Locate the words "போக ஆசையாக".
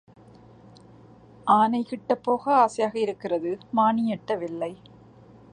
2.23-2.99